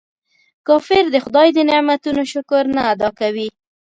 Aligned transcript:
کافر 0.67 1.03
د 1.11 1.15
خداي 1.25 1.49
د 1.53 1.59
نعمتونو 1.69 2.21
شکر 2.33 2.63
نه 2.75 2.81
ادا 2.93 3.09
کوي. 3.19 3.49